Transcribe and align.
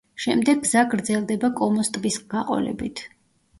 შემდეგ 0.23 0.63
გზა 0.63 0.83
გრძელდება 0.93 1.53
კომოს 1.61 1.93
ტბის 1.99 2.19
გაყოლებით. 2.35 3.07